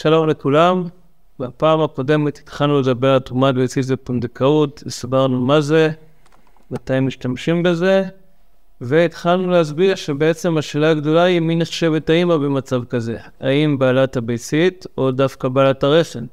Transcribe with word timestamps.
שלום 0.00 0.28
לכולם. 0.28 0.84
בפעם 1.38 1.80
הקודמת 1.80 2.38
התחלנו 2.38 2.80
לדבר 2.80 3.08
על 3.08 3.18
תרומת 3.18 3.54
ביצית 3.54 3.84
ופונדקאות, 3.88 4.82
הסברנו 4.86 5.40
מה 5.40 5.60
זה, 5.60 5.90
מתי 6.70 7.00
משתמשים 7.00 7.62
בזה, 7.62 8.04
והתחלנו 8.80 9.50
להסביר 9.50 9.94
שבעצם 9.94 10.58
השאלה 10.58 10.90
הגדולה 10.90 11.22
היא 11.22 11.40
מי 11.40 11.56
נחשבת 11.56 12.10
האימא 12.10 12.36
במצב 12.36 12.84
כזה, 12.84 13.16
האם 13.40 13.78
בעלת 13.78 14.16
הביצית 14.16 14.86
או 14.98 15.10
דווקא 15.10 15.48
בעלת 15.48 15.84
הרסן. 15.84 16.24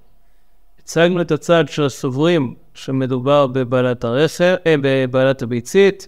הצגנו 0.80 1.22
את 1.22 1.32
הצד 1.32 1.64
של 1.68 1.84
הסוברים 1.84 2.56
שמדובר 2.74 3.48
בבעלת 3.48 4.04
הרסן, 4.04 4.56
אה, 4.68 4.76
בבעלת 4.82 5.42
הביצית, 5.42 6.08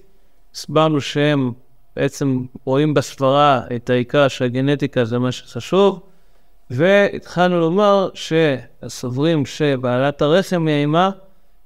הסברנו 0.56 1.02
שהם 1.02 1.52
בעצם 1.96 2.46
רואים 2.66 2.94
בסברה 2.94 3.62
את 3.76 3.90
העיקר 3.90 4.28
שהגנטיקה 4.28 5.06
זה 5.06 5.20
מה 5.20 5.32
שחשוב, 5.32 6.02
והתחלנו 6.70 7.60
לומר 7.60 8.10
שהסוברים 8.14 9.46
שבעלת 9.46 10.22
הרחם 10.22 10.68
היא 10.68 10.76
האימה, 10.76 11.10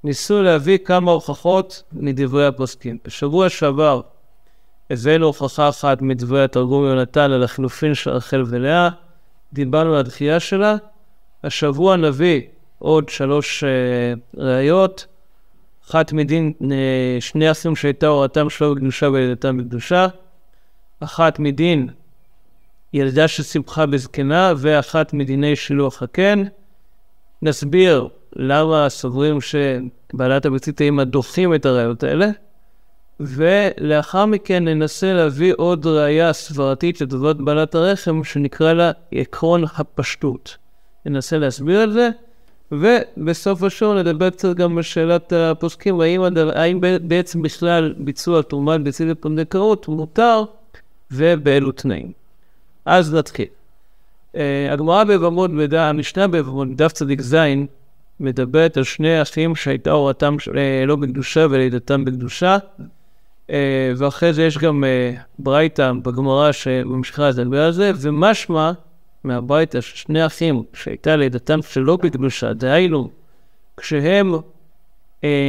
ניסו 0.04 0.42
להביא 0.42 0.78
כמה 0.78 1.10
הוכחות 1.10 1.82
מדברי 1.92 2.46
הפוסקים. 2.46 2.98
בשבוע 3.04 3.48
שעבר 3.48 4.00
הבאנו 4.90 5.26
הוכחה 5.26 5.68
אחת 5.68 6.02
מדברי 6.02 6.44
התרגום 6.44 6.84
יונתן 6.84 7.30
על 7.30 7.42
החילופין 7.42 7.94
של 7.94 8.10
רחל 8.10 8.44
ולאה, 8.46 8.88
דיברנו 9.52 9.90
על 9.94 10.00
הדחייה 10.00 10.40
שלה. 10.40 10.76
השבוע 11.44 11.96
נביא 11.96 12.40
עוד 12.78 13.08
שלוש 13.08 13.64
uh, 13.64 14.40
ראיות, 14.40 15.06
אחת 15.86 16.12
מדין 16.12 16.52
uh, 16.60 16.64
שני 17.20 17.50
אחים 17.50 17.76
שהייתה 17.76 18.06
הורתם 18.06 18.50
שלו 18.50 18.74
בקדושה 18.74 19.08
ולידתם 19.08 19.56
בקדושה, 19.56 20.06
אחת 21.00 21.38
מדין 21.38 21.88
ילדה 22.92 23.28
שסיפחה 23.28 23.86
בזקנה 23.86 24.52
ואחת 24.56 25.12
מדיני 25.12 25.56
שילוח 25.56 26.02
הקן. 26.02 26.42
נסביר 27.42 28.08
למה 28.36 28.88
סוברים 28.88 29.38
שבעלת 29.40 30.46
הביצית 30.46 30.80
האמא 30.80 31.04
דוחים 31.04 31.54
את 31.54 31.66
הראיות 31.66 32.02
האלה, 32.02 32.26
ולאחר 33.20 34.26
מכן 34.26 34.64
ננסה 34.64 35.12
להביא 35.12 35.54
עוד 35.56 35.86
ראייה 35.86 36.32
סברתית 36.32 37.00
לטובת 37.00 37.36
בעלת 37.36 37.74
הרחם 37.74 38.24
שנקרא 38.24 38.72
לה 38.72 38.90
עקרון 39.12 39.64
הפשטות. 39.76 40.56
ננסה 41.06 41.38
להסביר 41.38 41.84
את 41.84 41.92
זה, 41.92 42.08
ובסוף 42.72 43.62
השור 43.62 43.94
נדבר 43.94 44.30
קצת 44.30 44.56
גם 44.56 44.76
בשאלת 44.76 45.32
הפוסקים, 45.32 46.00
האם, 46.00 46.22
האם 46.54 46.80
בעצם 47.02 47.42
בכלל 47.42 47.94
ביצוע 47.98 48.42
תרומת 48.42 48.80
ביצית 48.80 49.08
לפונדקאות 49.08 49.88
מותר 49.88 50.44
ובאילו 51.10 51.72
תנאים. 51.72 52.21
אז 52.84 53.14
נתחיל. 53.14 53.46
Uh, 54.32 54.36
הגמרא 54.70 55.04
בבמות 55.04 55.50
המשנה 55.72 56.28
בבמות, 56.28 56.68
דף 56.76 56.92
צדיק 56.92 57.20
ז', 57.20 57.36
מדברת 58.20 58.76
על 58.76 58.84
שני 58.84 59.22
אחים 59.22 59.56
שהייתה 59.56 59.90
הורתם 59.90 60.36
uh, 60.40 60.56
לא 60.86 60.96
בקדושה 60.96 61.46
ולידתם 61.50 62.04
בקדושה. 62.04 62.56
Uh, 63.48 63.52
ואחרי 63.96 64.32
זה 64.32 64.42
יש 64.42 64.58
גם 64.58 64.84
ברייתא 65.38 65.92
בגמרא 66.02 66.52
שממשיכה 66.52 67.28
לדבר 67.28 67.62
על 67.62 67.72
זה, 67.72 67.92
ומשמע 68.00 68.72
מהברייתא 69.24 69.80
ששני 69.80 70.26
אחים 70.26 70.62
שהייתה 70.74 71.16
לידתם 71.16 71.62
שלא 71.62 71.96
בקדושה, 71.96 72.52
דהיינו, 72.52 73.10
כשהם 73.76 74.34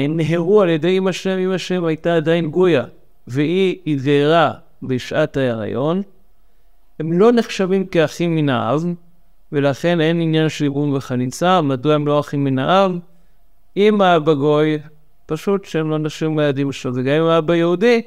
נהרו 0.10 0.62
על 0.62 0.70
ידי 0.70 0.98
אמא 0.98 1.12
שלהם, 1.12 1.40
אמא 1.40 1.58
שלהם 1.58 1.86
הייתה 1.86 2.16
עדיין 2.16 2.50
גויה, 2.50 2.84
והיא 3.28 3.78
התגיירה 3.88 4.52
בשעת 4.84 5.38
ההיריון, 5.38 6.02
הם 7.00 7.20
לא 7.20 7.32
נחשבים 7.32 7.86
כאחים 7.86 8.36
מן 8.36 8.50
האב, 8.50 8.86
ולכן 9.52 10.02
אין 10.02 10.22
עניין 10.22 10.50
של 10.50 10.64
עירום 10.64 10.94
וחניצה, 10.94 11.62
מדוע 11.62 11.96
הם 11.96 12.08
לא 12.08 12.20
אחים 12.20 12.44
מן 12.44 12.60
האב? 12.60 12.92
אם 13.78 14.02
האבא 14.02 14.34
גוי, 14.34 14.78
פשוט 15.26 15.66
שהם 15.66 15.90
לא 15.90 15.98
נשים 15.98 16.36
בידים 16.36 16.72
שלו, 16.72 16.92
וגם 16.96 17.22
אם 17.22 17.28
האבא 17.28 17.56
יהודי, 17.56 18.02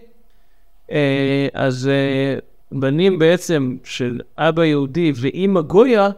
אה, 0.91 1.49
אז 1.55 1.89
אה, 1.89 2.39
בנים 2.73 3.19
בעצם 3.19 3.77
של 3.85 4.21
אבא 4.39 4.65
יהודי 4.65 5.13
ואימא 5.17 5.61
גויה, 5.61 6.09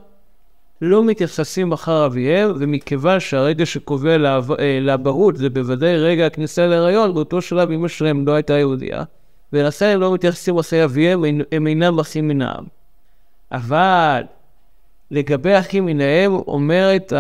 לא 0.83 1.05
מתייחסים 1.05 1.73
אחר 1.73 2.07
אביהם, 2.07 2.53
ומכיוון 2.59 3.21
שהרגע 3.21 3.67
שקובע 3.67 4.17
אה, 4.59 4.78
לאבהות 4.81 5.37
זה 5.37 5.51
בוודאי 5.51 5.97
רגע 5.97 6.27
הכניסה 6.27 6.67
להיריון, 6.67 7.15
באותו 7.15 7.43
שלב 7.43 7.71
אמא 7.71 7.89
שלהם 7.89 8.27
לא 8.27 8.33
הייתה 8.33 8.53
יהודייה. 8.53 9.05
ולכן 9.53 9.98
לא 9.98 10.14
מתייחסים 10.14 10.59
אחרי 10.59 10.84
אביהם, 10.84 11.25
הם 11.53 11.66
אינם 11.66 11.98
אחים 11.98 12.28
מן 12.28 12.42
העם. 12.42 12.64
אבל 13.53 14.22
לגבי 15.10 15.59
אחים 15.59 15.86
מן 15.86 16.00
האם, 16.00 16.32
אומרת 16.32 17.12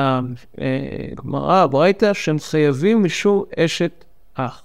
הגמרא, 1.12 1.62
הברייתא, 1.62 2.12
שהם 2.12 2.38
חייבים 2.38 3.04
משום 3.04 3.44
אשת 3.58 4.04
אח. 4.34 4.62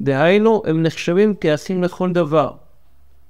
דהיינו, 0.00 0.62
הם 0.66 0.82
נחשבים 0.82 1.34
כאחים 1.34 1.82
לכל 1.82 2.12
דבר. 2.12 2.50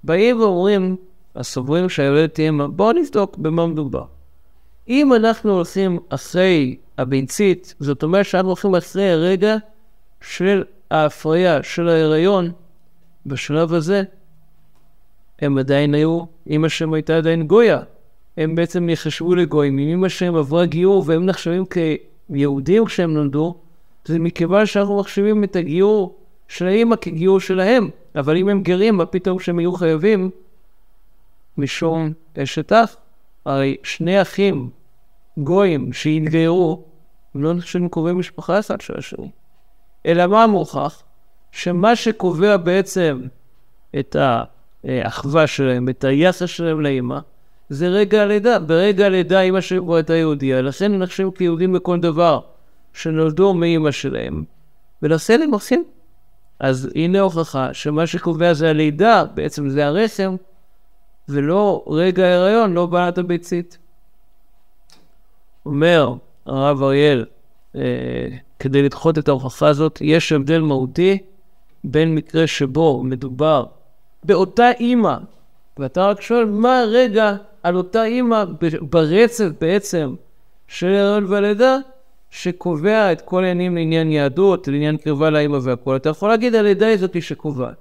באים 0.04 0.40
ואומרים, 0.40 0.96
הסוברים 1.36 1.88
שהילדת 1.88 2.34
תהיה, 2.34 2.52
בואו 2.70 2.92
נבדוק 2.92 3.36
במה 3.36 3.66
מדובר. 3.66 4.04
אם 4.88 5.14
אנחנו 5.14 5.52
הולכים 5.52 5.98
אחרי 6.08 6.76
הביצית, 6.98 7.74
זאת 7.78 8.02
אומרת 8.02 8.26
שאנחנו 8.26 8.48
הולכים 8.48 8.74
אחרי 8.74 9.10
הרגע 9.10 9.56
של 10.20 10.64
ההפריה, 10.90 11.62
של 11.62 11.88
ההיריון, 11.88 12.52
בשלב 13.26 13.72
הזה 13.72 14.02
הם 15.38 15.58
עדיין 15.58 15.94
היו, 15.94 16.24
אמא 16.50 16.68
שלהם 16.68 16.94
הייתה 16.94 17.16
עדיין 17.16 17.46
גויה. 17.46 17.80
הם 18.36 18.54
בעצם 18.54 18.88
יחשבו 18.88 19.34
לגויים. 19.34 19.78
אם 19.78 19.88
אמא 19.88 20.08
שלהם 20.08 20.36
עברה 20.36 20.66
גיור 20.66 21.04
והם 21.06 21.26
נחשבים 21.26 21.64
כיהודים 21.66 22.84
כשהם 22.84 23.14
נולדו, 23.14 23.56
זה 24.04 24.18
מכיוון 24.18 24.66
שאנחנו 24.66 25.00
מחשבים 25.00 25.44
את 25.44 25.56
הגיור 25.56 26.18
של 26.48 26.66
האמא 26.66 26.96
כגיור 26.96 27.40
שלהם. 27.40 27.90
אבל 28.14 28.36
אם 28.36 28.48
הם 28.48 28.62
גרים, 28.62 28.96
מה 28.96 29.06
פתאום 29.06 29.38
שהם 29.40 29.60
יהיו 29.60 29.72
חייבים? 29.72 30.30
משום 31.58 32.12
אשת 32.38 32.72
אח. 32.72 32.96
הרי 33.44 33.76
שני 33.82 34.22
אחים 34.22 34.70
גויים 35.38 35.92
שהתגיירו, 35.92 36.84
הם 37.34 37.42
לא 37.42 37.54
נחשבים 37.54 37.88
קרובי 37.88 38.12
משפחה 38.12 38.58
אחד 38.58 38.80
של 38.80 38.98
השני. 38.98 39.30
אלא 40.06 40.26
מה 40.26 40.46
מוכח? 40.46 41.02
שמה 41.56 41.96
שקובע 41.96 42.56
בעצם 42.56 43.20
את 43.98 44.16
האחווה 44.84 45.46
שלהם, 45.46 45.88
את 45.88 46.04
היחס 46.04 46.48
שלהם 46.48 46.80
לאמא, 46.80 47.18
זה 47.68 47.88
רגע 47.88 48.22
הלידה. 48.22 48.58
ברגע 48.58 49.06
הלידה 49.06 49.40
אמא 49.40 49.60
שלהם 49.60 49.84
כבר 49.84 49.94
הייתה 49.94 50.14
יהודיה, 50.14 50.62
לכן 50.62 50.94
הם 50.94 50.98
נחשבים 50.98 51.30
כיהודים 51.30 51.72
בכל 51.72 52.00
דבר 52.00 52.40
שנולדו 52.92 53.54
מאמא 53.54 53.90
שלהם, 53.90 54.44
ולכן 55.02 55.42
הם 55.42 55.50
עושים. 55.52 55.84
אז 56.60 56.90
הנה 56.94 57.20
הוכחה 57.20 57.74
שמה 57.74 58.06
שקובע 58.06 58.52
זה 58.52 58.70
הלידה, 58.70 59.24
בעצם 59.34 59.68
זה 59.68 59.86
הרחם, 59.86 60.36
ולא 61.28 61.84
רגע 61.88 62.24
ההיריון, 62.24 62.74
לא 62.74 62.86
בעלת 62.86 63.18
הביצית. 63.18 63.78
אומר 65.66 66.14
הרב 66.46 66.82
אריאל, 66.82 67.24
אה, 67.76 67.80
כדי 68.58 68.82
לדחות 68.82 69.18
את 69.18 69.28
ההוכחה 69.28 69.68
הזאת, 69.68 69.98
יש 70.00 70.32
הבדל 70.32 70.60
מהותי 70.60 71.18
בין 71.88 72.14
מקרה 72.14 72.46
שבו 72.46 73.02
מדובר 73.02 73.64
באותה 74.24 74.70
אימא, 74.80 75.16
ואתה 75.78 76.06
רק 76.06 76.20
שואל 76.20 76.44
מה 76.44 76.80
הרגע 76.80 77.36
על 77.62 77.76
אותה 77.76 78.04
אימא 78.04 78.44
ברצף 78.82 79.48
בעצם 79.60 80.14
של 80.68 80.86
הריון 80.86 81.24
והלידה, 81.24 81.78
שקובע 82.30 83.12
את 83.12 83.20
כל 83.20 83.44
העניינים 83.44 83.76
לעניין 83.76 84.10
יהדות, 84.10 84.68
לעניין 84.68 84.96
קרבה 84.96 85.30
לאימא 85.30 85.58
והכל. 85.62 85.96
אתה 85.96 86.08
יכול 86.08 86.28
להגיד 86.28 86.54
הלידה 86.54 86.86
היא 86.86 86.96
זאתי 86.96 87.22
שקובעת. 87.22 87.74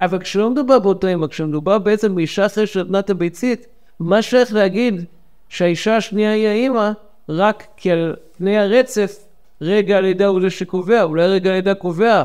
אבל 0.00 0.18
כשלא 0.18 0.50
מדובר 0.50 0.78
באותה 0.78 1.08
אימא, 1.08 1.26
כשמדובר 1.26 1.78
בעצם 1.78 2.14
באישה 2.14 2.46
אחרי 2.46 2.66
שנתנה 2.66 2.98
את 2.98 3.10
הביצית, 3.10 3.66
מה 4.00 4.22
שייך 4.22 4.52
להגיד 4.54 5.04
שהאישה 5.48 5.96
השנייה 5.96 6.32
היא 6.32 6.46
האימא, 6.46 6.90
רק 7.28 7.64
כי 7.76 7.90
על 7.90 8.16
פני 8.36 8.58
הרצף 8.58 9.18
רגע 9.60 9.96
הלידה 9.96 10.26
הוא 10.26 10.40
זה 10.40 10.50
שקובע, 10.50 11.02
אולי 11.02 11.26
רגע 11.26 11.50
הלידה 11.50 11.74
קובע 11.74 12.24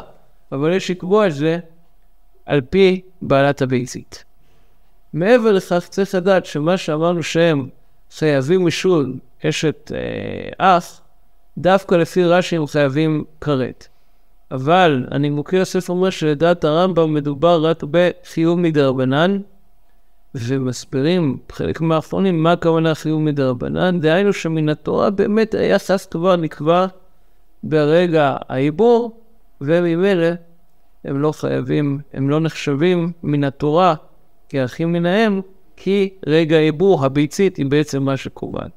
אבל 0.51 0.74
יש 0.74 0.92
לקבוע 0.92 1.27
את 1.27 1.33
זה 1.33 1.57
על 2.45 2.62
פי 2.62 3.01
בעלת 3.21 3.62
הביצית. 3.62 4.24
מעבר 5.13 5.51
לכך 5.51 5.88
צריך 5.89 6.15
לדעת 6.15 6.45
שמה 6.45 6.77
שאמרנו 6.77 7.24
שהם 7.24 7.69
חייבים 8.12 8.65
משול 8.65 9.13
אשת 9.45 9.92
אה, 9.95 10.77
אח, 10.77 11.01
דווקא 11.57 11.95
לפי 11.95 12.24
רש"י 12.24 12.56
הם 12.56 12.68
חייבים 12.68 13.24
כרת. 13.42 13.88
אבל 14.51 15.07
הנימוקי 15.12 15.59
הספר 15.59 15.94
אומר 15.94 16.09
שלדעת 16.09 16.63
הרמב"ם 16.63 17.13
מדובר 17.13 17.65
רק 17.65 17.83
בחיוב 17.92 18.59
מדרבנן, 18.59 19.39
ומסבירים 20.36 21.38
חלק 21.51 21.81
מהאחרונים 21.81 22.44
מה 22.44 22.51
הכוונה 22.51 22.95
חיוב 22.95 23.21
מדרבנן, 23.21 24.00
דהיינו 24.00 24.33
שמן 24.33 24.69
התורה 24.69 25.09
באמת 25.09 25.53
היחס 25.53 26.06
כבר 26.06 26.36
נקבע 26.36 26.86
ברגע 27.63 28.38
העיבור, 28.50 29.25
וממילא 29.62 30.28
הם 31.04 31.22
לא 31.22 31.31
חייבים, 31.31 32.00
הם 32.13 32.30
לא 32.30 32.40
נחשבים 32.40 33.12
מן 33.24 33.44
התורה 33.44 33.96
כאחים 34.50 34.94
מן 34.94 35.06
האם, 35.06 35.42
כי 35.75 36.10
רגע 36.28 36.56
העיבור, 36.56 37.06
הביצית, 37.06 37.57
היא 37.57 37.66
בעצם 37.66 38.04
מה 38.04 38.18
שקובעת. 38.18 38.72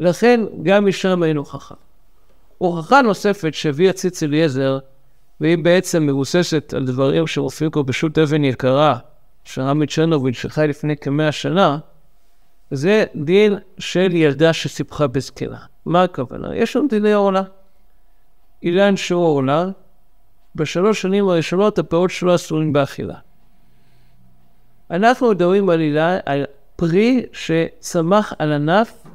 לכן 0.00 0.40
גם 0.62 0.86
משם 0.86 1.22
אין 1.22 1.36
הוכחה. 1.36 1.74
הוכחה 2.58 3.02
נוספת 3.02 3.54
שהביא 3.54 3.90
הציץ 3.90 4.22
אליעזר, 4.22 4.78
והיא 5.40 5.58
בעצם 5.58 6.06
מבוססת 6.06 6.74
על 6.76 6.86
דברים 6.86 7.26
שמופיעים 7.26 7.70
פה 7.70 7.82
בשו"ת 7.82 8.18
אבן 8.18 8.44
יקרה, 8.44 8.98
שרמי 9.44 9.86
צ'רנוביץ' 9.86 10.36
שחי 10.36 10.66
לפני 10.68 10.96
כמאה 10.96 11.32
שנה, 11.32 11.78
זה 12.70 13.04
דין 13.14 13.58
של 13.78 14.14
ילדה 14.14 14.52
שסיפחה 14.52 15.06
בזקנה. 15.06 15.58
מה 15.86 16.02
הכוונה? 16.02 16.56
יש 16.56 16.76
לנו 16.76 16.88
דיני 16.88 17.12
עורלה. 17.12 17.42
אילן 18.62 18.96
שהוא 18.96 19.24
עורלה, 19.24 19.66
בשלוש 20.54 21.02
שנים 21.02 21.28
הראשונות 21.28 21.78
הפירות 21.78 22.10
שלו 22.10 22.34
אסורים 22.34 22.72
באכילה. 22.72 23.14
אנחנו 24.90 25.30
מדברים 25.30 25.70
על, 25.70 25.80
אילה, 25.80 26.18
על 26.26 26.44
פרי 26.76 27.26
שצמח 27.32 28.32
על 28.38 28.52
ענף 28.52 29.06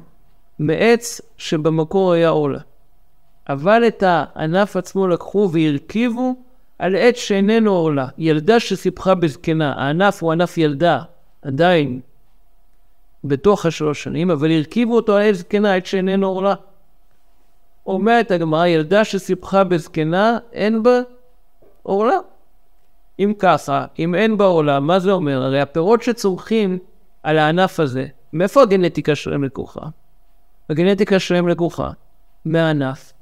מעץ 0.58 1.20
שבמקור 1.36 2.12
היה 2.12 2.28
עורלה. 2.28 2.58
אבל 3.48 3.86
את 3.86 4.02
הענף 4.06 4.76
עצמו 4.76 5.08
לקחו 5.08 5.50
והרכיבו 5.52 6.34
על 6.78 6.96
עץ 6.96 7.16
שאיננו 7.16 7.72
עורלה. 7.72 8.08
ילדה 8.18 8.60
שסיפחה 8.60 9.14
בזקנה, 9.14 9.72
הענף 9.72 10.22
הוא 10.22 10.32
ענף 10.32 10.58
ילדה, 10.58 11.02
עדיין 11.42 12.00
בתוך 13.24 13.66
השלוש 13.66 14.02
שנים, 14.02 14.30
אבל 14.30 14.50
הרכיבו 14.50 14.96
אותו 14.96 15.16
על 15.16 15.22
עץ 15.22 15.34
זקנה, 15.34 15.74
עץ 15.74 15.86
שאיננו 15.86 16.26
עורלה. 16.26 16.54
אומרת 17.86 18.30
הגמרא, 18.30 18.66
ילדה 18.66 19.04
שסיפחה 19.04 19.64
בזקנה, 19.64 20.38
אין 20.52 20.82
בה 20.82 21.00
עורלה. 21.88 22.18
אם 23.18 23.32
ככה, 23.38 23.86
אם 23.98 24.14
אין 24.14 24.38
בה 24.38 24.44
עורלה, 24.44 24.80
מה 24.80 24.98
זה 24.98 25.12
אומר? 25.12 25.42
הרי 25.42 25.60
הפירות 25.60 26.02
שצומחים 26.02 26.78
על 27.22 27.38
הענף 27.38 27.80
הזה, 27.80 28.06
מאיפה 28.32 28.62
הגנטיקה 28.62 29.14
שלהם 29.14 29.44
לקוחה? 29.44 29.80
הגנטיקה 30.70 31.18
שלהם 31.18 31.48
לקוחה 31.48 31.90
מהענף, 32.44 33.12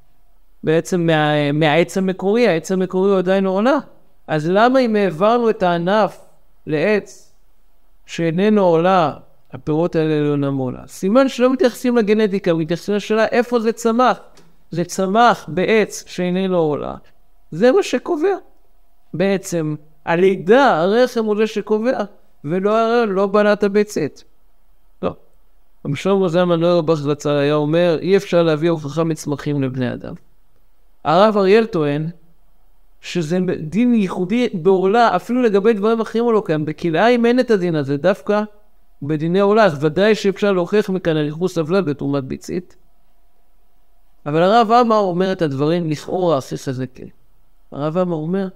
בעצם 0.65 1.07
מה, 1.07 1.53
מהעץ 1.53 1.99
המקורי, 1.99 2.49
העץ 2.49 2.73
המקורי 2.73 3.11
הוא 3.11 3.19
עדיין 3.19 3.47
עורלה. 3.47 3.79
אז 4.27 4.49
למה 4.51 4.79
אם 4.79 4.97
העברנו 4.97 5.51
את 5.51 5.63
הענף 5.63 6.25
לעץ 6.67 7.35
שאיננו 8.07 8.63
עורלה, 8.63 9.13
הפירות 9.53 9.97
האלה 9.97 10.21
לא 10.21 10.37
נמו 10.37 10.71
לה? 10.71 10.81
סימן 10.87 11.29
שלא 11.29 11.53
מתייחסים 11.53 11.97
לגנטיקה, 11.97 12.55
מתייחסים 12.55 12.95
לשאלה 12.95 13.27
איפה 13.27 13.61
זה 13.61 13.73
צמח. 13.73 14.19
זה 14.71 14.85
צמח 14.85 15.45
בעץ 15.49 16.05
שאיננו 16.07 16.59
עורלה. 16.59 16.95
זה 17.51 17.73
מה 17.73 17.83
שקובע. 17.83 18.37
בעצם 19.19 19.75
הלידה, 20.05 20.81
הרחם 20.81 21.25
הוא 21.25 21.37
זה 21.37 21.47
שקובע, 21.47 22.05
ולא 22.45 22.79
הרעיון, 22.79 23.09
לא 23.09 23.27
בנת 23.27 23.63
הביצית. 23.63 24.25
לא. 25.03 25.15
רבי 25.85 25.97
שלמה 25.97 26.29
זלמן 26.29 26.61
נוירבך 26.61 26.95
זצ"ל 26.95 27.37
היה 27.37 27.55
אומר, 27.55 27.99
אי 28.01 28.17
אפשר 28.17 28.43
להביא 28.43 28.71
הוכחה 28.71 29.05
מצמחים 29.05 29.63
לבני 29.63 29.93
אדם. 29.93 30.15
הרב 31.05 31.37
אריאל 31.37 31.67
טוען 31.67 32.07
שזה 33.01 33.39
דין 33.61 33.95
ייחודי 33.95 34.49
בעורלה, 34.55 35.17
אפילו 35.17 35.43
לגבי 35.43 35.73
דברים 35.73 36.01
אחרים 36.01 36.25
הוא 36.25 36.33
לא 36.33 36.43
קיים. 36.47 36.65
בכלאיים 36.65 37.27
אין 37.27 37.41
את 37.41 37.51
הדין 37.51 37.75
הזה, 37.75 37.97
דווקא 37.97 38.43
בדיני 39.03 39.41
עורלה, 39.41 39.65
אז 39.65 39.85
ודאי 39.85 40.15
שאפשר 40.15 40.53
להוכיח 40.53 40.91
מכאן 40.91 41.17
על 41.17 41.25
ייחוס 41.25 41.59
עוולה 41.59 41.83
בתרומת 41.83 42.25
ביצית. 42.25 42.77
אבל 44.27 44.43
הרב 44.43 44.73
עמאר 44.73 44.99
אומר 44.99 45.33
את 45.33 45.43
הדברים 45.43 45.91
לכאורה 45.91 46.39
הכי 46.39 46.57
חזקים. 46.57 47.09
הרב 47.73 47.99
עמאר 47.99 48.17
אומר, 48.17 48.49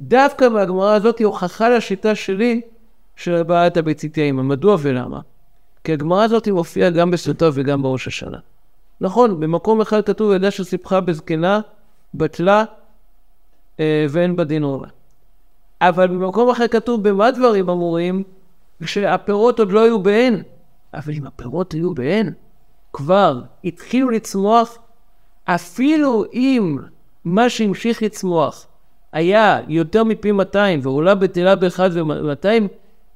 דווקא 0.00 0.48
מהגמרא 0.48 0.94
הזאת 0.94 1.18
היא 1.18 1.26
הוכחה 1.26 1.68
לשיטה 1.68 2.14
שלי 2.14 2.60
של 3.16 3.34
הבעת 3.34 3.76
הביצית 3.76 4.18
האימא. 4.18 4.42
מדוע 4.42 4.76
ולמה? 4.80 5.20
כי 5.84 5.92
הגמרא 5.92 6.24
הזאת 6.24 6.48
מופיעה 6.48 6.90
גם 6.90 7.10
בסרטו 7.10 7.46
וגם 7.54 7.82
בראש 7.82 8.06
השנה. 8.06 8.38
נכון, 9.00 9.40
במקום 9.40 9.80
אחד 9.80 10.02
כתוב 10.02 10.32
ידע 10.32 10.50
שסיפחה 10.50 11.00
בזקנה, 11.00 11.60
בטלה 12.14 12.64
אה, 13.80 14.06
ואין 14.10 14.36
בדין 14.36 14.62
עולה. 14.62 14.88
אבל 15.80 16.06
במקום 16.06 16.50
אחר 16.50 16.68
כתוב 16.68 17.08
במה 17.08 17.30
דברים 17.30 17.70
אמורים, 17.70 18.22
כשהפירות 18.82 19.58
עוד 19.58 19.72
לא 19.72 19.84
היו 19.84 20.02
בעין. 20.02 20.42
אבל 20.94 21.12
אם 21.12 21.26
הפירות 21.26 21.72
היו 21.72 21.94
בעין, 21.94 22.32
כבר 22.92 23.40
התחילו 23.64 24.10
לצמוח, 24.10 24.78
אפילו 25.44 26.24
אם 26.32 26.78
מה 27.24 27.50
שהמשיך 27.50 28.02
לצמוח 28.02 28.66
היה 29.16 29.60
יותר 29.68 30.04
מפי 30.04 30.32
200 30.32 30.80
ועולה 30.82 31.14
בטלה 31.14 31.54
באחד 31.54 31.90
ו-200, 31.92 32.48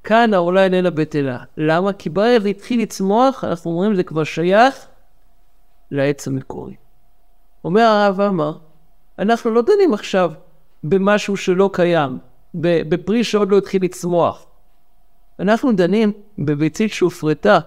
כאן 0.03 0.33
העולה 0.33 0.63
איננה 0.63 0.89
בטלה. 0.89 1.37
למה? 1.57 1.93
כי 1.93 2.09
ברגע 2.09 2.39
זה 2.39 2.49
התחיל 2.49 2.81
לצמוח, 2.81 3.43
אנחנו 3.43 3.71
אומרים 3.71 3.95
זה 3.95 4.03
כבר 4.03 4.23
שייך 4.23 4.85
לעץ 5.91 6.27
המקורי. 6.27 6.75
אומר 7.65 7.81
הרב 7.81 8.21
עמאר, 8.21 8.57
אנחנו 9.19 9.51
לא 9.51 9.61
דנים 9.61 9.93
עכשיו 9.93 10.31
במשהו 10.83 11.37
שלא 11.37 11.69
קיים, 11.73 12.17
בפרי 12.53 13.23
שעוד 13.23 13.51
לא 13.51 13.57
התחיל 13.57 13.83
לצמוח. 13.83 14.45
אנחנו 15.39 15.71
דנים 15.71 16.11
בביצית 16.39 16.91
שהופרטה. 16.91 17.59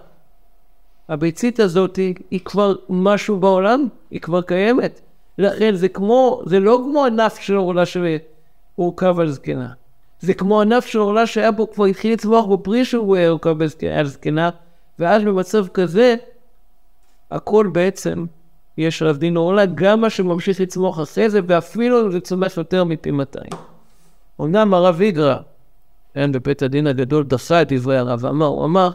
הביצית 1.09 1.59
הזאת 1.59 1.95
היא, 1.95 2.15
היא 2.31 2.39
כבר 2.45 2.75
משהו 2.89 3.39
בעולם, 3.39 3.87
היא 4.11 4.21
כבר 4.21 4.41
קיימת. 4.41 5.01
לכן 5.37 5.75
זה 5.75 5.87
כמו, 5.87 6.41
זה 6.45 6.59
לא 6.59 6.81
כמו 6.83 7.05
ענף 7.05 7.39
של 7.39 7.55
עורלה 7.55 7.83
שהורכב 7.85 9.19
על 9.19 9.29
זקנה. 9.29 9.69
זה 10.19 10.33
כמו 10.33 10.61
ענף 10.61 10.85
של 10.85 10.99
עורלה 10.99 11.27
שהיה 11.27 11.51
בו, 11.51 11.71
כבר 11.71 11.85
התחיל 11.85 12.13
לצמוח 12.13 12.45
בפרי 12.45 12.85
שהוא 12.85 13.17
הורכב 13.17 13.61
על 13.95 14.07
זקנה, 14.07 14.49
ואז 14.99 15.23
במצב 15.23 15.67
כזה, 15.67 16.15
הכל 17.31 17.69
בעצם, 17.71 18.25
יש 18.77 19.01
עליו 19.01 19.17
דין 19.17 19.37
עורלה, 19.37 19.65
גם 19.65 20.01
מה 20.01 20.09
שממשיך 20.09 20.61
לצמוח 20.61 20.99
אחרי 21.01 21.29
זה, 21.29 21.39
ואפילו 21.47 22.11
זה 22.11 22.19
צומח 22.19 22.57
יותר 22.57 22.83
מפי 22.83 23.11
200. 23.11 23.45
אמנם 24.41 24.73
הרב 24.73 25.01
איגרא, 25.01 25.37
כן, 26.13 26.31
בבית 26.31 26.61
הדין 26.61 26.87
הגדול 26.87 27.23
דחה 27.23 27.61
את 27.61 27.73
דברי 27.73 27.97
הרב, 27.97 28.23
ואמר, 28.23 28.45
הוא 28.45 28.65
אמר, 28.65 28.89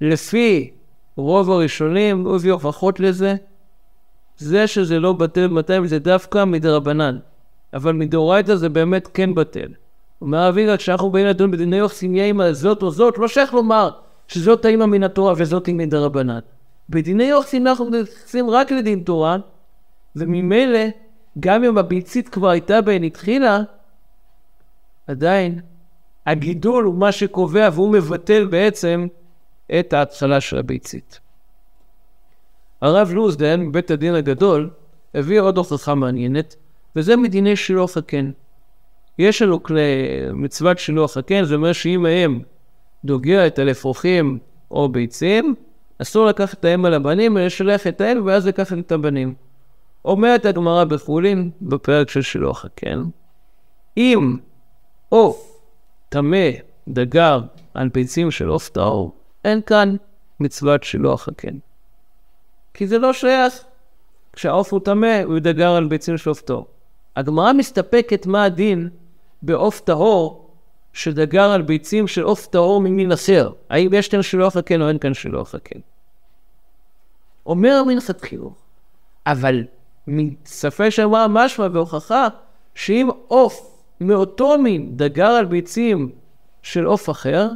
לפי 0.00 0.70
רוב 1.16 1.50
הראשונים, 1.50 2.24
הוא 2.24 2.34
הביא 2.34 2.52
הוכחות 2.52 3.00
לזה, 3.00 3.34
זה 4.38 4.66
שזה 4.66 4.98
לא 4.98 5.12
בטל 5.12 5.46
ב-200 5.46 5.86
זה 5.86 5.98
דווקא 5.98 6.44
מדרבנן, 6.44 7.18
אבל 7.74 7.92
מדאורייתא 7.92 8.54
זה 8.54 8.68
באמת 8.68 9.08
כן 9.14 9.34
בטל. 9.34 9.68
אומר 10.20 10.48
אביגה, 10.48 10.76
כשאנחנו 10.76 11.10
באים 11.10 11.26
לדון 11.26 11.50
בדיני 11.50 11.76
יוחסין 11.76 12.14
יהיה 12.14 12.28
עם 12.28 12.40
הזאת 12.40 12.82
או 12.82 12.90
זאת, 12.90 13.18
לא 13.18 13.28
שייך 13.28 13.54
לומר 13.54 13.90
שזאת 14.28 14.64
האימא 14.64 14.86
מן 14.86 15.02
התורה 15.02 15.32
וזאת 15.36 15.66
היא 15.66 15.74
מדרבנן. 15.74 16.38
בדיני 16.90 17.24
יוחסין 17.24 17.66
אנחנו 17.66 17.84
מתייחסים 17.84 18.50
רק 18.50 18.72
לדין 18.72 19.00
תורה, 19.00 19.36
וממילא, 20.16 20.80
גם 21.40 21.64
אם 21.64 21.78
הביצית 21.78 22.28
כבר 22.28 22.48
הייתה 22.48 22.80
בהן 22.80 23.04
התחילה, 23.04 23.60
עדיין 25.06 25.60
הגידול 26.26 26.84
הוא 26.84 26.94
מה 26.94 27.12
שקובע 27.12 27.68
והוא 27.72 27.92
מבטל 27.92 28.46
בעצם 28.46 29.06
את 29.78 29.92
ההתחלה 29.92 30.40
של 30.40 30.58
הביצית. 30.58 31.20
הרב 32.82 33.10
לוז, 33.12 33.36
מבית 33.58 33.90
הדין 33.90 34.14
הגדול, 34.14 34.70
הביא 35.14 35.40
עוד 35.40 35.58
הוכחה 35.58 35.94
מעניינת, 35.94 36.56
וזה 36.96 37.16
מדיני 37.16 37.56
שילוח 37.56 37.96
הקן. 37.96 38.30
יש 39.18 39.42
לנו 39.42 39.62
כלי 39.62 39.82
מצוות 40.32 40.78
שילוח 40.78 41.16
הקן, 41.16 41.44
זה 41.44 41.54
אומר 41.54 41.72
שאם 41.72 42.06
האם 42.06 42.40
דוגע 43.04 43.46
את 43.46 43.58
הלפרוחים 43.58 44.38
או 44.70 44.88
ביצים, 44.88 45.54
אסור 46.02 46.26
לקחת 46.26 46.60
את 46.60 46.64
האם 46.64 46.84
על 46.84 46.94
הבנים, 46.94 47.36
אלא 47.36 47.46
לשלח 47.46 47.86
את 47.86 48.00
האם 48.00 48.26
ואז 48.26 48.46
לקחת 48.46 48.78
את 48.78 48.92
הבנים. 48.92 49.34
אומרת 50.04 50.46
הגמרא 50.46 50.84
בחולין, 50.84 51.50
בפרק 51.62 52.10
של 52.10 52.22
שילוח 52.22 52.64
הקן, 52.64 53.02
אם 53.96 54.36
עוף 55.08 55.60
טמא 56.08 56.50
דגר 56.88 57.40
על 57.74 57.88
ביצים 57.88 58.30
של 58.30 58.48
עוף 58.48 58.68
טהור, 58.68 59.16
אין 59.44 59.60
כאן 59.62 59.96
מצוות 60.40 60.84
שילוח 60.84 61.28
הקן. 61.28 61.58
כי 62.78 62.86
זה 62.86 62.98
לא 62.98 63.12
שייך. 63.12 63.64
כשהעוף 64.32 64.72
הוא 64.72 64.80
טמא, 64.80 65.22
הוא 65.24 65.36
ידגר 65.36 65.70
על 65.70 65.86
ביצים 65.86 66.18
של 66.18 66.30
עוף 66.30 66.40
טהור. 66.40 66.66
הגמרא 67.16 67.52
מסתפקת 67.52 68.26
מה 68.26 68.44
הדין 68.44 68.88
בעוף 69.42 69.80
טהור 69.80 70.50
שדגר 70.92 71.50
על 71.50 71.62
ביצים 71.62 72.06
של 72.06 72.22
עוף 72.22 72.46
טהור 72.46 72.80
ממין 72.80 73.12
אחר. 73.12 73.50
האם 73.70 73.94
יש 73.94 74.08
כאן 74.08 74.22
שילוח 74.22 74.56
הקן 74.56 74.82
או 74.82 74.88
אין 74.88 74.98
כאן 74.98 75.14
שילוח 75.14 75.54
הקן. 75.54 75.80
אומר 77.46 77.82
מנחת 77.86 78.20
חינוך, 78.20 78.54
אבל 79.26 79.64
מספי 80.06 80.90
שאמרה 80.90 81.28
משמע 81.28 81.66
והוכחה 81.72 82.28
שאם 82.74 83.08
עוף 83.28 83.82
מאותו 84.00 84.58
מין 84.58 84.96
דגר 84.96 85.30
על 85.30 85.44
ביצים 85.44 86.10
של 86.62 86.84
עוף 86.84 87.10
אחר, 87.10 87.48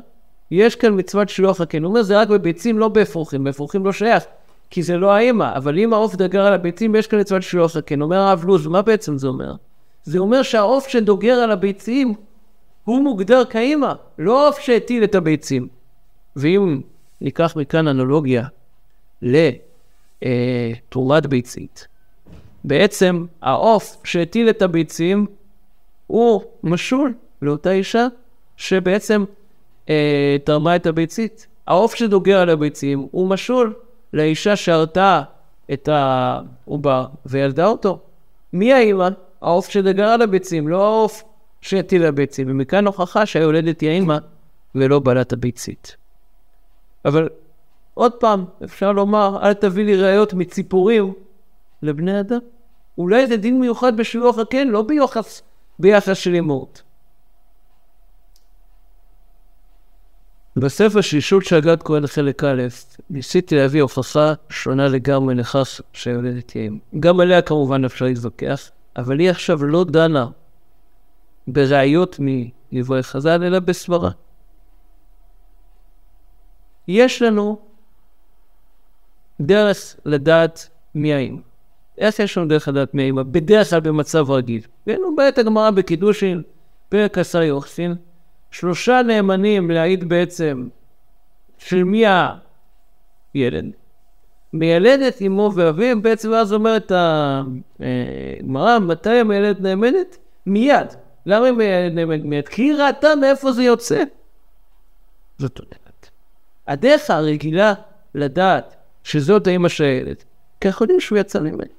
יש 0.50 0.76
כאן 0.76 0.98
מצוות 0.98 1.28
שילוח 1.28 1.60
הקן. 1.60 1.82
הוא 1.82 1.90
אומר 1.90 2.02
זה 2.02 2.20
רק 2.20 2.28
בביצים, 2.28 2.78
לא 2.78 2.88
באפרוחים, 2.88 3.44
באפרוחים 3.44 3.84
לא 3.84 3.92
שייך. 3.92 4.24
כי 4.72 4.82
זה 4.82 4.96
לא 4.96 5.12
האמא, 5.12 5.56
אבל 5.56 5.78
אם 5.78 5.92
העוף 5.92 6.14
דגר 6.14 6.46
על 6.46 6.52
הביצים, 6.52 6.94
יש 6.94 7.06
כאן 7.06 7.20
מצוות 7.20 7.42
שילוח 7.42 7.76
הקן. 7.76 8.02
אומר 8.02 8.16
הרב 8.16 8.44
לוז, 8.44 8.66
מה 8.66 8.82
בעצם 8.82 9.18
זה 9.18 9.28
אומר? 9.28 9.54
זה 10.02 10.18
אומר 10.18 10.42
שהעוף 10.42 10.88
שדוגר 10.88 11.34
על 11.34 11.50
הביצים, 11.50 12.14
הוא 12.84 13.02
מוגדר 13.02 13.44
כאמא, 13.44 13.92
לא 14.18 14.44
העוף 14.44 14.58
שהטיל 14.58 15.04
את 15.04 15.14
הביצים. 15.14 15.68
ואם 16.36 16.80
ניקח 17.20 17.56
מכאן 17.56 17.88
אנלוגיה 17.88 18.44
אה, 20.22 20.72
תרומת 20.88 21.26
ביצית. 21.26 21.86
בעצם 22.64 23.26
העוף 23.42 23.96
שהטיל 24.04 24.50
את 24.50 24.62
הביצים 24.62 25.26
הוא 26.06 26.42
משול 26.62 27.14
לאותה 27.42 27.70
אישה 27.70 28.06
שבעצם 28.56 29.24
אה, 29.88 30.36
תרמה 30.44 30.76
את 30.76 30.86
הביצית. 30.86 31.46
העוף 31.66 31.94
שדוגר 31.94 32.38
על 32.38 32.50
הביצים 32.50 33.06
הוא 33.10 33.28
משול 33.28 33.74
לאישה 34.12 34.56
שהרתה 34.56 35.22
את 35.72 35.88
העובר 35.88 37.06
וילדה 37.26 37.66
אותו. 37.66 37.98
מי 38.52 38.72
האימא? 38.72 39.08
העוף 39.42 39.68
שדגר 39.68 40.08
על 40.08 40.22
הביצים, 40.22 40.68
לא 40.68 40.84
העוף 40.84 41.22
שהטיל 41.60 42.04
הביצים. 42.04 42.50
ומכאן 42.50 42.86
הוכחה 42.86 43.26
שהיולדת 43.26 43.80
היא 43.80 43.88
האימא 43.88 44.18
ולא 44.74 44.98
בעלת 44.98 45.32
הביצית. 45.32 45.96
אבל 47.04 47.28
עוד 47.94 48.12
פעם, 48.12 48.44
אפשר 48.64 48.92
לומר, 48.92 49.38
אל 49.42 49.52
תביא 49.52 49.84
לי 49.84 49.96
ראיות 49.96 50.34
מציפורים 50.34 51.12
לבני 51.82 52.20
אדם. 52.20 52.38
אולי 52.98 53.26
זה 53.26 53.36
דין 53.36 53.60
מיוחד 53.60 53.96
בשילוח 53.96 54.38
הקן, 54.38 54.68
לא 54.68 54.82
ביוחס, 54.82 55.42
ביחס 55.78 56.16
של 56.16 56.34
אימות. 56.34 56.82
בספר 60.56 61.00
שלישות 61.00 61.44
של 61.44 61.56
אגד 61.56 61.82
כהן 61.82 62.06
חלק 62.06 62.44
א', 62.44 62.62
ניסיתי 63.10 63.56
להביא 63.56 63.82
הוכחה 63.82 64.32
שונה 64.48 64.88
לגמרי 64.88 65.34
לכך 65.34 65.80
שהיולדת 65.92 66.48
תהיה 66.48 66.70
גם 67.00 67.20
עליה 67.20 67.42
כמובן 67.42 67.84
אפשר 67.84 68.04
להתווכח, 68.04 68.70
אבל 68.96 69.18
היא 69.18 69.30
עכשיו 69.30 69.64
לא 69.64 69.84
דנה 69.84 70.26
בראיות 71.46 72.16
מדברי 72.18 73.02
חז"ל, 73.02 73.44
אלא 73.44 73.58
בסברה. 73.58 74.10
יש 76.88 77.22
לנו 77.22 77.58
דרך 79.40 79.96
לדעת 80.04 80.68
מי 80.94 81.14
האמא. 81.14 81.38
איך 81.98 82.18
יש 82.18 82.38
לנו 82.38 82.48
דרך 82.48 82.68
לדעת 82.68 82.94
מי 82.94 83.02
האמא? 83.02 83.22
בדרך 83.22 83.70
כלל 83.70 83.80
במצב 83.80 84.30
רגיל. 84.30 84.62
ואין 84.86 85.00
בעת 85.16 85.38
הגמרא 85.38 85.70
בקידושין, 85.70 86.42
פרק 86.88 87.18
עשר 87.18 87.42
יוחסין, 87.42 87.94
שלושה 88.52 89.02
נאמנים 89.02 89.70
להעיד 89.70 90.08
בעצם 90.08 90.68
של 91.58 91.84
מי 91.84 92.04
הילד. 93.34 93.64
מיילדת 94.52 95.22
אמו 95.22 95.50
ואביו, 95.54 96.02
בעצם 96.02 96.32
אז 96.32 96.52
אומרת 96.52 96.92
הגמרא, 98.40 98.78
מתי 98.78 99.10
המיילדת 99.10 99.60
נאמנת? 99.60 100.16
מיד. 100.46 100.86
למה 101.26 101.46
היא 101.46 101.88
נאמנת 101.88 102.24
מיד? 102.24 102.48
כי 102.48 102.62
היא 102.62 102.74
ראתה 102.74 103.16
מאיפה 103.16 103.52
זה 103.52 103.62
יוצא. 103.62 104.02
זאת 105.38 105.58
אומרת, 105.58 106.10
הדרך 106.66 107.10
הרגילה 107.10 107.74
לדעת 108.14 108.76
שזאת 109.04 109.46
האמא 109.46 109.68
של 109.68 109.84
הילד, 109.84 110.22
כי 110.60 110.68
אנחנו 110.68 110.84
יודעים 110.84 111.00
שהוא 111.00 111.18
יצא 111.18 111.40
ממנו. 111.40 111.72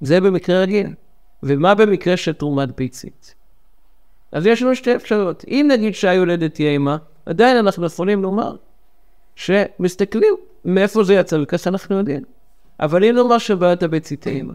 זה 0.00 0.20
במקרה 0.20 0.60
רגיל. 0.60 0.86
ומה 1.42 1.74
במקרה 1.74 2.16
של 2.16 2.32
תרומת 2.32 2.76
ביצית? 2.76 3.34
אז 4.32 4.46
יש 4.46 4.62
לנו 4.62 4.74
שתי 4.74 4.96
אפשרויות. 4.96 5.44
אם 5.48 5.68
נגיד 5.70 5.94
שהיולדת 5.94 6.56
היא 6.56 6.68
אימה, 6.68 6.96
עדיין 7.26 7.56
אנחנו 7.56 7.86
יכולים 7.86 8.22
לומר 8.22 8.56
שמסתכלים 9.36 10.34
מאיפה 10.64 11.04
זה 11.04 11.14
יצא, 11.14 11.38
וככה 11.42 11.70
אנחנו 11.70 11.98
יודעים. 11.98 12.22
אבל 12.80 13.04
אם 13.04 13.14
נאמר 13.14 13.38
שבעיית 13.38 13.82
הביצית 13.82 14.26
אימה, 14.26 14.52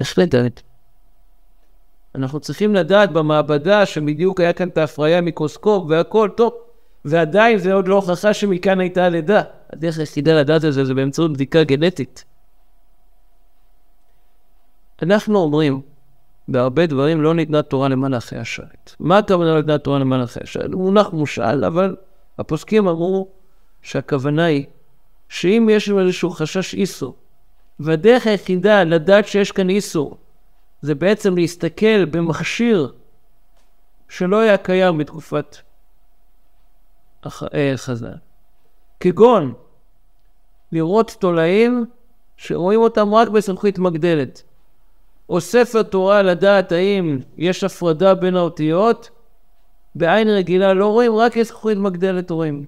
איך 0.00 0.18
לדעת? 0.18 0.62
אנחנו 2.14 2.40
צריכים 2.40 2.74
לדעת 2.74 3.12
במעבדה 3.12 3.86
שבדיוק 3.86 4.40
היה 4.40 4.52
כאן 4.52 4.68
את 4.68 4.78
ההפריה 4.78 5.20
מיקרוסקופ 5.20 5.84
והכל 5.88 6.30
טוב, 6.36 6.52
ועדיין 7.04 7.58
זה 7.58 7.72
עוד 7.72 7.88
לא 7.88 7.94
הוכחה 7.94 8.34
שמכאן 8.34 8.80
הייתה 8.80 9.04
הלידה. 9.04 9.42
הדרך 9.72 9.98
היחידה 9.98 10.40
לדעת 10.40 10.64
את 10.64 10.72
זה 10.72 10.84
זה 10.84 10.94
באמצעות 10.94 11.32
בדיקה 11.32 11.64
גנטית. 11.64 12.24
אנחנו 15.02 15.38
אומרים 15.38 15.80
בהרבה 16.48 16.86
דברים 16.86 17.22
לא 17.22 17.34
ניתנה 17.34 17.62
תורה 17.62 17.88
למלאכי 17.88 18.36
השרת. 18.36 18.94
מה 19.00 19.18
הכוונה 19.18 19.50
לא 19.50 19.56
ניתנה 19.56 19.78
תורה 19.78 19.98
למלאכי 19.98 20.40
השרת? 20.42 20.72
הוא 20.72 20.82
מונח 20.82 21.12
מושאל, 21.12 21.64
אבל 21.64 21.96
הפוסקים 22.38 22.88
אמרו 22.88 23.28
שהכוונה 23.82 24.44
היא 24.44 24.66
שאם 25.28 25.68
יש 25.72 25.88
לנו 25.88 26.00
איזשהו 26.00 26.30
חשש 26.30 26.74
איסור, 26.74 27.16
והדרך 27.80 28.26
היחידה 28.26 28.84
לדעת 28.84 29.26
שיש 29.26 29.52
כאן 29.52 29.68
איסור, 29.70 30.16
זה 30.80 30.94
בעצם 30.94 31.36
להסתכל 31.36 32.04
במכשיר 32.04 32.92
שלא 34.08 34.40
היה 34.40 34.56
קיים 34.56 34.98
בתקופת 34.98 35.56
אה, 37.26 37.72
חז"ל. 37.76 38.14
כגון 39.00 39.54
לראות 40.72 41.16
תולעים 41.20 41.86
שרואים 42.36 42.80
אותם 42.80 43.14
רק 43.14 43.28
בסמכות 43.28 43.78
מגדלת. 43.78 44.42
או 45.28 45.40
ספר 45.40 45.82
תורה 45.82 46.22
לדעת 46.22 46.72
האם 46.72 47.18
יש 47.36 47.64
הפרדה 47.64 48.14
בין 48.14 48.36
האותיות, 48.36 49.10
בעין 49.94 50.28
רגילה 50.28 50.74
לא 50.74 50.86
רואים, 50.86 51.16
רק 51.16 51.36
יש 51.36 51.48
זכוכית 51.48 51.78
מגדלת 51.78 52.30
רואים. 52.30 52.64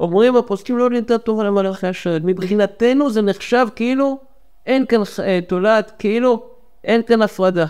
אומרים 0.00 0.36
הפוסקים 0.36 0.78
לא 0.78 0.90
ניתן 0.90 1.18
תורה 1.18 1.44
למלאכי 1.44 1.86
השרת. 1.86 2.22
מבחינתנו 2.24 3.10
זה 3.10 3.22
נחשב 3.22 3.66
כאילו 3.76 4.18
אין 4.66 4.86
כאן 4.86 5.00
אה, 5.22 5.40
תולעת, 5.48 5.92
כאילו 5.98 6.46
אין 6.84 7.02
כאן 7.02 7.22
הפרדה. 7.22 7.66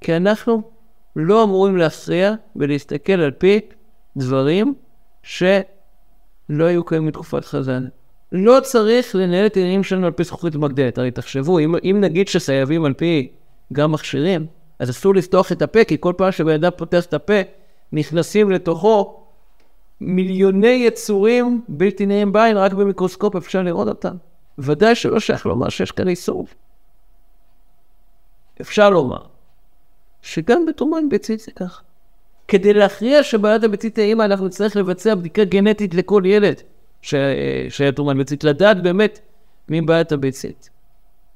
כי 0.00 0.16
אנחנו 0.16 0.62
לא 1.16 1.44
אמורים 1.44 1.76
להכריע 1.76 2.34
ולהסתכל 2.56 3.12
על 3.12 3.30
פי 3.30 3.60
דברים 4.16 4.74
שלא 5.22 6.64
היו 6.64 6.84
קיימים 6.84 7.08
בתקופת 7.08 7.44
חז"ל. 7.44 7.86
לא 8.32 8.58
צריך 8.62 9.14
לנהל 9.14 9.46
את 9.46 9.56
העניינים 9.56 9.82
שלנו 9.82 10.06
על 10.06 10.12
פי 10.12 10.24
זכוכית 10.24 10.54
מגדלת. 10.54 10.98
הרי 10.98 11.10
תחשבו, 11.10 11.58
אם, 11.58 11.74
אם 11.84 11.96
נגיד 12.00 12.28
שחייבים 12.28 12.84
על 12.84 12.92
פי 12.92 13.32
גם 13.72 13.92
מכשירים, 13.92 14.46
אז 14.78 14.90
אסור 14.90 15.14
לפתוח 15.14 15.52
את 15.52 15.62
הפה, 15.62 15.84
כי 15.84 15.96
כל 16.00 16.12
פעם 16.16 16.32
שבן 16.32 16.54
אדם 16.54 16.70
פותח 16.76 17.04
את 17.04 17.14
הפה, 17.14 17.40
נכנסים 17.92 18.50
לתוכו 18.50 19.24
מיליוני 20.00 20.84
יצורים 20.86 21.62
בלתי 21.68 22.06
נראים 22.06 22.32
בעין, 22.32 22.56
רק 22.56 22.72
במיקרוסקופ 22.72 23.36
אפשר 23.36 23.62
לראות 23.62 23.88
אותם. 23.88 24.16
ודאי 24.58 24.94
שלא 24.94 25.20
שייך 25.20 25.46
לומר 25.46 25.68
שיש 25.68 25.92
כאן 25.92 26.08
איסור. 26.08 26.46
אפשר 28.60 28.90
לומר 28.90 29.22
שגם 30.22 30.66
בתרומת 30.66 31.04
ביצית 31.10 31.40
זה 31.40 31.52
ככה. 31.52 31.82
כדי 32.48 32.74
להכריע 32.74 33.22
שבעיית 33.22 33.64
הביצית 33.64 33.98
האימא 33.98 34.22
אנחנו 34.22 34.46
נצטרך 34.46 34.76
לבצע 34.76 35.14
בדיקה 35.14 35.44
גנטית 35.44 35.94
לכל 35.94 36.22
ילד. 36.26 36.62
שהיה 37.02 37.92
תרומת 37.96 38.16
ביצית, 38.16 38.44
לדעת 38.44 38.82
באמת 38.82 39.20
מי 39.68 39.80
בעיית 39.80 40.12
הביצית. 40.12 40.70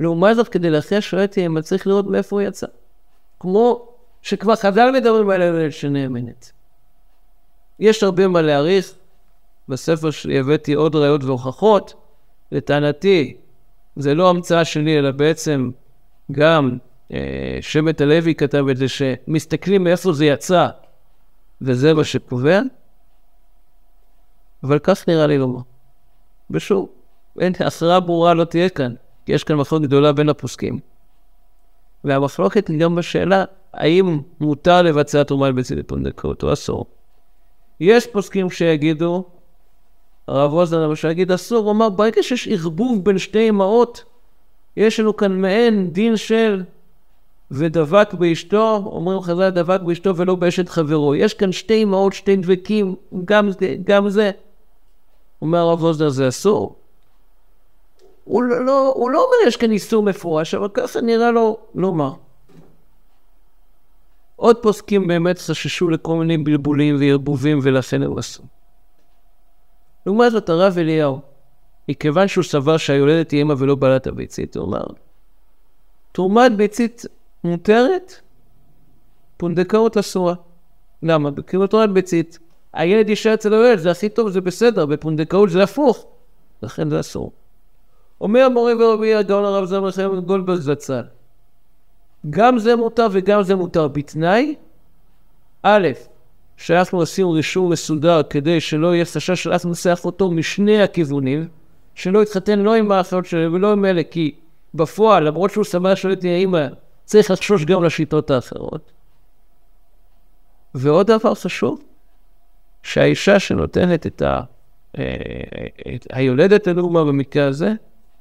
לעומת 0.00 0.36
זאת, 0.36 0.48
כדי 0.48 0.70
להכריע 0.70 1.00
שואלת 1.00 1.38
אם 1.38 1.60
צריך 1.60 1.86
לראות 1.86 2.06
מאיפה 2.06 2.36
הוא 2.36 2.42
יצא. 2.42 2.66
כמו 3.40 3.88
שכבר 4.22 4.56
חז"ל 4.56 4.90
מדברים 4.90 5.30
על 5.30 5.42
הילד 5.42 5.72
שנאמנת. 5.72 6.52
יש 7.78 8.02
הרבה 8.02 8.28
מה 8.28 8.42
להעריך. 8.42 8.94
בספר 9.68 10.10
שלי 10.10 10.38
הבאתי 10.38 10.72
עוד 10.72 10.94
ראיות 10.96 11.24
והוכחות. 11.24 11.94
לטענתי, 12.52 13.36
זה 13.96 14.14
לא 14.14 14.30
המצאה 14.30 14.64
שלי, 14.64 14.98
אלא 14.98 15.10
בעצם 15.10 15.70
גם 16.32 16.78
אה, 17.12 17.58
שבט 17.60 18.00
הלוי 18.00 18.34
כתב 18.34 18.64
את 18.70 18.76
זה, 18.76 18.88
שמסתכלים 18.88 19.84
מאיפה 19.84 20.12
זה 20.12 20.26
יצא, 20.26 20.68
וזה 21.60 21.94
מה 21.94 22.04
שקובע. 22.04 22.60
אבל 24.64 24.78
כך 24.78 25.08
נראה 25.08 25.26
לי 25.26 25.38
לומר. 25.38 25.60
ושוב, 26.50 26.88
אין, 27.40 27.52
הכרעה 27.60 28.00
ברורה 28.00 28.34
לא 28.34 28.44
תהיה 28.44 28.68
כאן, 28.68 28.94
כי 29.26 29.32
יש 29.32 29.44
כאן 29.44 29.56
מחלוקת 29.56 29.86
גדולה 29.86 30.12
בין 30.12 30.28
הפוסקים. 30.28 30.78
והמחלוקת 32.04 32.68
היא 32.68 32.80
גם 32.80 32.94
בשאלה 32.94 33.44
האם 33.74 34.20
מותר 34.40 34.82
לבצע 34.82 35.22
תרומה 35.22 35.46
על 35.46 35.52
ביצית 35.52 35.78
לפונדקאות 35.78 36.42
או 36.42 36.52
אסור. 36.52 36.86
יש 37.80 38.06
פוסקים 38.06 38.50
שיגידו, 38.50 39.24
הרב 40.28 40.52
רוזנר 40.52 40.86
למשל 40.86 41.10
יגיד 41.10 41.32
אסור, 41.32 41.64
הוא 41.64 41.70
אמר 41.70 41.88
ברגע 41.88 42.22
שיש 42.22 42.48
ערבוב 42.48 43.04
בין 43.04 43.18
שתי 43.18 43.48
אמהות, 43.48 44.04
יש 44.76 45.00
לנו 45.00 45.16
כאן 45.16 45.40
מעין 45.40 45.90
דין 45.90 46.16
של 46.16 46.62
ודבק 47.50 48.14
באשתו, 48.14 48.82
אומרים 48.86 49.20
חז"ל 49.20 49.50
דבק 49.50 49.80
באשתו 49.80 50.16
ולא 50.16 50.34
באשת 50.34 50.68
חברו. 50.68 51.14
יש 51.14 51.34
כאן 51.34 51.52
שתי 51.52 51.82
אמהות, 51.82 52.12
שתי 52.12 52.36
דבקים, 52.36 52.94
גם, 53.24 53.50
גם 53.84 54.08
זה. 54.08 54.30
אומר 55.42 55.58
הרב 55.58 55.82
ווזנר, 55.82 56.08
זה 56.08 56.28
אסור. 56.28 56.76
הוא 58.24 58.42
לא, 58.42 58.92
הוא 58.96 59.10
לא 59.10 59.24
אומר 59.24 59.48
יש 59.48 59.56
כאן 59.56 59.70
איסור 59.70 60.02
מפורש, 60.02 60.54
אבל 60.54 60.68
ככה 60.74 61.00
נראה 61.00 61.30
לו 61.30 61.58
לומר. 61.74 62.12
עוד 64.36 64.62
פוסקים 64.62 65.06
באמת 65.06 65.38
חששו 65.38 65.90
לכל 65.90 66.16
מיני 66.16 66.38
בלבולים 66.38 66.96
וערבובים 67.00 67.58
ולכן 67.62 68.02
הם 68.02 68.18
עשו. 68.18 68.42
לעומת 70.06 70.32
זאת 70.32 70.48
הרב 70.48 70.78
אליהו, 70.78 71.20
מכיוון 71.88 72.28
שהוא 72.28 72.44
סבר 72.44 72.76
שהיולדת 72.76 73.30
היא 73.30 73.42
אמא 73.42 73.54
ולא 73.58 73.74
בעלת 73.74 74.06
הביצית, 74.06 74.56
הוא 74.56 74.64
אמר, 74.64 74.84
תרומת 76.12 76.56
ביצית 76.56 77.04
מותרת, 77.44 78.14
פונדקאות 79.36 79.96
אסורה. 79.96 80.34
למה? 81.02 81.30
כי 81.46 81.58
בתרומת 81.58 81.90
ביצית 81.90 82.38
הילד 82.72 83.08
יישאר 83.08 83.34
אצל 83.34 83.54
הילד, 83.54 83.78
זה 83.78 83.90
הכי 83.90 84.08
טוב, 84.08 84.28
זה 84.28 84.40
בסדר, 84.40 84.86
בפונדקאות 84.86 85.50
זה 85.50 85.62
הפוך, 85.62 86.06
לכן 86.62 86.90
זה 86.90 87.00
אסור. 87.00 87.32
אומר 88.20 88.48
מורי 88.48 88.74
ורבי 88.74 89.14
הגאון 89.14 89.44
הרב 89.44 89.64
זמר 89.64 89.90
חיים 89.90 90.20
גולדברג 90.20 90.60
זצ"ל, 90.60 91.02
גם 92.30 92.58
זה 92.58 92.76
מותר 92.76 93.06
וגם 93.12 93.42
זה 93.42 93.54
מותר, 93.54 93.88
בתנאי, 93.88 94.54
א', 95.62 95.88
שאנחנו 96.56 97.02
עשינו 97.02 97.30
רישום 97.30 97.72
מסודר 97.72 98.22
כדי 98.22 98.60
שלא 98.60 98.94
יהיה 98.94 99.04
חשש 99.04 99.42
של 99.42 99.52
אף 99.52 99.64
נוסח 99.64 100.04
אותו 100.04 100.30
משני 100.30 100.82
הכיוונים, 100.82 101.48
שלא 101.94 102.22
יתחתן 102.22 102.58
לא 102.58 102.74
עם 102.74 102.92
האחיות 102.92 103.26
שלו 103.26 103.52
ולא 103.52 103.72
עם 103.72 103.84
אלה, 103.84 104.02
כי 104.02 104.34
בפועל, 104.74 105.24
למרות 105.24 105.50
שהוא 105.50 105.64
שמח 105.64 105.94
שואלת 105.94 106.24
לי 106.24 106.30
האמא, 106.30 106.66
צריך 107.04 107.30
לחשוש 107.30 107.64
גם 107.64 107.84
לשיטות 107.84 108.30
האחרות. 108.30 108.92
ועוד 110.74 111.06
דבר 111.06 111.34
חשוב, 111.34 111.82
שהאישה 112.82 113.38
שנותנת 113.38 114.06
את 114.06 114.22
ה... 114.22 114.40
אה, 114.98 115.14
את 115.94 116.06
היולדת 116.12 116.66
לדוגמה 116.66 117.04
במקרה 117.04 117.46
הזה, 117.46 117.72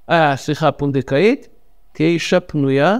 אה, 0.09 0.37
סליחה, 0.37 0.71
פונדקאית, 0.71 1.47
תהיה 1.91 2.09
אישה 2.09 2.39
פנויה 2.39 2.97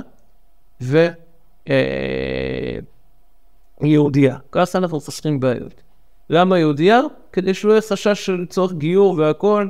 ויהודייה. 3.82 4.34
אה, 4.34 4.40
ככה 4.52 4.78
אנחנו 4.78 5.00
חוסכים 5.00 5.40
בעיות. 5.40 5.82
למה 6.30 6.60
יהודייה? 6.60 7.02
כדי 7.32 7.54
שלא 7.54 7.72
יהיה 7.72 7.82
חשש 7.82 8.26
של 8.26 8.46
צורך 8.50 8.74
גיור 8.74 9.18
והכל. 9.18 9.68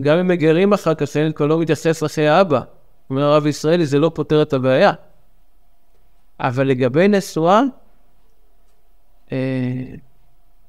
גם 0.00 0.18
אם 0.18 0.28
מגרים 0.28 0.72
אחר 0.72 0.94
כך, 0.94 1.16
הילד 1.16 1.34
כבר 1.34 1.46
לא 1.46 1.60
מתייחס 1.60 2.02
לחיי 2.02 2.28
האבא. 2.28 2.60
אומר 3.10 3.22
הרב 3.22 3.46
ישראלי, 3.46 3.86
זה 3.86 3.98
לא 3.98 4.10
פותר 4.14 4.42
את 4.42 4.52
הבעיה. 4.52 4.92
אבל 6.40 6.66
לגבי 6.66 7.08
נשואה, 7.08 7.62
אה, 9.32 9.38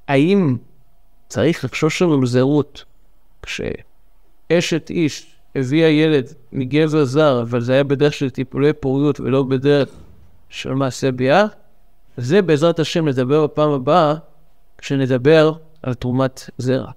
האם 0.10 0.58
צריך 1.28 1.66
לחשוש 1.66 2.02
בזהירות 2.02 2.86
כשאשת 3.42 4.90
איש 4.90 5.36
הביאה 5.56 5.90
ילד 5.90 6.34
מגבר 6.52 7.06
זר, 7.06 7.42
אבל 7.42 7.62
זה 7.62 7.74
היה 7.74 7.84
בדרך 7.84 8.14
של 8.14 8.30
טיפולי 8.30 8.74
פוריות 8.74 9.20
ולא 9.20 9.44
בדרך 9.44 9.90
של 10.50 10.74
מעשה 10.74 11.12
ביאה? 11.12 11.46
זה 12.18 12.42
בעזרת 12.42 12.80
השם 12.80 13.08
נדבר 13.08 13.48
בפעם 13.48 13.72
הבאה, 13.72 14.16
כשנדבר 14.78 15.54
על 15.84 15.94
תרומת 15.94 16.50
זרע. 16.58 16.92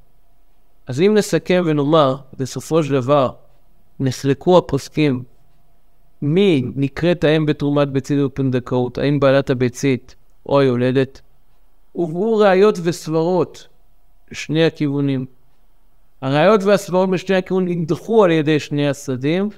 אז 0.87 1.00
אם 1.00 1.14
נסכם 1.14 1.62
ונאמר, 1.66 2.16
בסופו 2.38 2.83
של 2.83 2.92
דבר, 2.92 3.31
נסלקו 4.00 4.59
הפוסקים 4.59 5.23
מי 6.23 6.62
נקראת 6.76 7.25
האם 7.25 7.47
בתרומת 7.47 7.88
ביצית 7.88 8.19
ופונדקאות, 8.21 8.99
האם 8.99 9.21
בעלת 9.21 9.50
הביצית 9.50 10.14
או 10.47 10.61
היולדת, 10.61 11.21
הובאו 11.93 12.37
ראיות 12.37 12.79
וסברות 12.83 13.69
בשני 14.31 14.65
הכיוונים. 14.65 15.27
הראיות 16.23 16.63
והסברות 16.65 17.11
בשני 17.11 17.37
הכיוונים 17.37 17.83
נדחו 17.83 18.25
על 18.25 18.31
ידי 18.31 18.61
שני 18.61 18.89
הצדדים, 18.89 19.49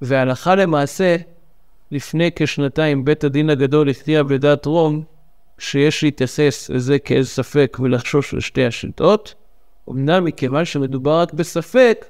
והלכה 0.00 0.54
למעשה, 0.54 1.16
לפני 1.90 2.30
כשנתיים 2.36 3.04
בית 3.04 3.24
הדין 3.24 3.50
הגדול 3.50 3.90
הכריע 3.90 4.22
בדעת 4.22 4.66
רום 4.66 5.02
שיש 5.58 6.04
להתייחס 6.04 6.70
לזה 6.70 6.98
כאל 6.98 7.22
ספק 7.22 7.76
ולחשוש 7.80 8.34
לשתי 8.34 8.64
השיטות. 8.64 9.34
אמנם 9.90 10.24
מכיוון 10.24 10.64
שמדובר 10.64 11.20
רק 11.20 11.32
בספק, 11.32 12.06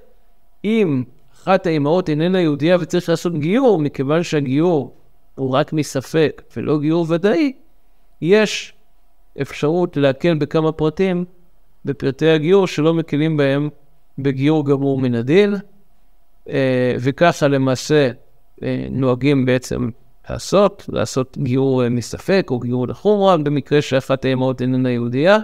אם 0.65 1.05
אחת 1.35 1.67
האמהות 1.67 2.09
איננה 2.09 2.41
יהודייה 2.41 2.77
וצריך 2.81 3.09
לעשות 3.09 3.39
גיור, 3.39 3.79
מכיוון 3.79 4.23
שהגיור 4.23 4.97
הוא 5.35 5.51
רק 5.51 5.73
מספק 5.73 6.43
ולא 6.57 6.81
גיור 6.81 7.07
ודאי, 7.09 7.53
יש 8.23 8.76
אפשרות 9.43 9.97
להקל 9.97 10.35
בכמה 10.35 10.73
פרטים 10.73 11.25
בפרטי 11.85 12.31
הגיור 12.31 12.67
שלא 12.67 12.95
מקלים 12.95 13.37
בהם 13.37 13.69
בגיור 14.19 14.67
גמור 14.67 14.99
מן 14.99 15.15
הדין, 15.15 15.55
אה, 16.49 16.97
וככה 17.01 17.49
למעשה 17.49 18.11
אה, 18.63 18.87
נוהגים 18.91 19.45
בעצם 19.45 19.89
לעשות, 20.31 20.85
לעשות 20.89 21.39
גיור 21.39 21.85
אה, 21.85 21.89
מספק 21.89 22.47
או 22.51 22.59
גיור 22.59 22.89
לחומרה, 22.89 23.37
במקרה 23.37 23.83
שאחת 23.83 24.25
האמהות 24.25 24.61
איננה 24.61 24.91
יהודייה. 24.91 25.39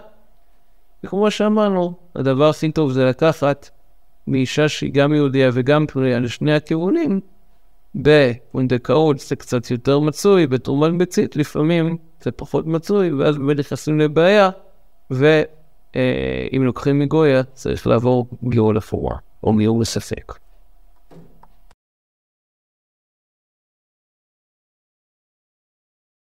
וכמו 1.04 1.30
שאמרנו, 1.30 1.92
הדבר 2.16 2.48
הכי 2.48 2.72
טוב 2.72 2.92
זה 2.92 3.04
לקחת 3.04 3.70
מאישה 4.26 4.68
שהיא 4.68 4.92
גם 4.92 5.14
יהודייה 5.14 5.50
וגם 5.52 5.86
פנויה 5.86 6.18
לשני 6.18 6.54
הכיוונים, 6.54 7.20
בפונדקאות 7.94 9.18
זה 9.18 9.36
קצת 9.36 9.70
יותר 9.70 9.98
מצוי, 9.98 10.46
בתרומת 10.46 10.98
ביצית 10.98 11.36
לפעמים 11.36 11.96
זה 12.22 12.30
פחות 12.30 12.66
מצוי, 12.66 13.12
ואז 13.12 13.38
באמת 13.38 13.58
נכנסים 13.58 14.00
לבעיה, 14.00 14.50
ואם 15.10 16.62
לוקחים 16.62 16.98
מגויה 16.98 17.42
צריך 17.42 17.86
לעבור 17.86 18.26
גיור 18.48 18.74
לפורה, 18.74 19.16
או 19.44 19.56
גיור 19.56 19.80
לספק. 19.80 20.32